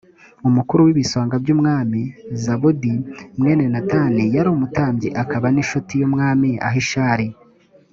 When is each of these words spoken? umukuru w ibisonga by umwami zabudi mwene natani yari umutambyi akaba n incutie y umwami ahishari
umukuru 0.47 0.79
w 0.83 0.89
ibisonga 0.93 1.35
by 1.43 1.49
umwami 1.55 2.01
zabudi 2.43 2.93
mwene 3.39 3.65
natani 3.73 4.23
yari 4.35 4.49
umutambyi 4.55 5.09
akaba 5.21 5.47
n 5.51 5.57
incutie 5.61 5.99
y 6.01 6.07
umwami 6.09 6.49
ahishari 6.69 7.27